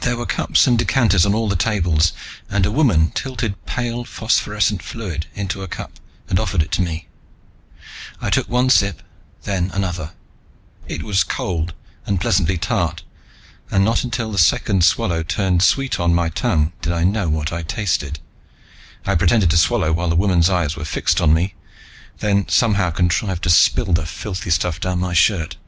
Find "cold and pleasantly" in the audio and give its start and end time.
11.22-12.58